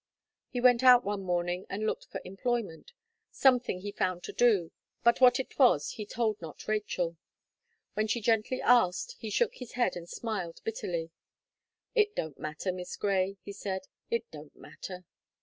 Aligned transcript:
He 0.49 0.59
went 0.59 0.81
out 0.81 1.03
one 1.03 1.21
morning, 1.21 1.67
and 1.69 1.85
looked 1.85 2.05
for 2.05 2.21
employment. 2.25 2.91
Something 3.29 3.81
he 3.81 3.91
found 3.91 4.23
to 4.23 4.33
do; 4.33 4.71
but 5.03 5.21
what 5.21 5.39
it 5.39 5.59
was 5.59 5.91
he 5.91 6.07
told 6.07 6.41
not 6.41 6.67
Rachel. 6.67 7.17
When 7.93 8.07
she 8.07 8.19
gently 8.19 8.59
asked, 8.63 9.15
he 9.19 9.29
shook 9.29 9.57
his 9.57 9.73
head 9.73 9.95
and 9.95 10.09
smiled 10.09 10.59
bitterly. 10.63 11.11
"It 11.93 12.15
don't 12.15 12.39
matter. 12.39 12.71
Miss 12.71 12.97
Gray," 12.97 13.37
he 13.43 13.53
said; 13.53 13.89
"it 14.09 14.23
don't 14.31 14.55
matter." 14.55 15.05